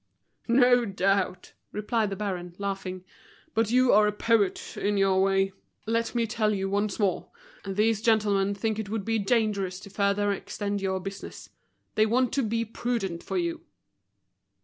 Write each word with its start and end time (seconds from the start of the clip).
"No 0.47 0.83
doubt," 0.83 1.53
replied 1.71 2.09
the 2.09 2.15
baron, 2.15 2.55
laughing. 2.57 3.03
"But 3.53 3.69
you 3.69 3.93
are 3.93 4.07
a 4.07 4.11
poet 4.11 4.75
in 4.75 4.97
your 4.97 5.21
way, 5.21 5.53
let 5.85 6.15
me 6.15 6.25
tell 6.25 6.55
you 6.55 6.67
once 6.67 6.97
more. 6.97 7.29
These 7.67 8.01
gentlemen 8.01 8.55
think 8.55 8.79
it 8.79 8.89
would 8.89 9.05
be 9.05 9.19
dangerous 9.19 9.79
to 9.81 9.91
further 9.91 10.31
extend 10.31 10.81
your 10.81 10.99
business. 10.99 11.49
They 11.93 12.07
want 12.07 12.33
to 12.33 12.41
be 12.41 12.65
prudent 12.65 13.21
for 13.21 13.37
you." 13.37 13.61